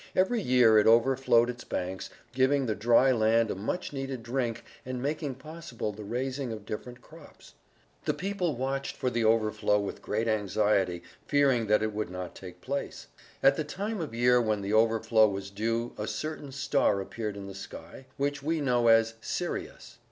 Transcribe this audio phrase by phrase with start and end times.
[0.15, 4.99] Every year it overflowed its banks, giving the dry land a much needed drink and
[4.99, 7.53] making possible the raising of different crops.
[8.05, 12.61] The people watched for the overflow with great anxiety, fearing that it would not take
[12.61, 13.09] place.
[13.43, 17.45] At the time of year when the overflow was due a certain star appeared in
[17.45, 19.99] the sky, which we know as Sirius.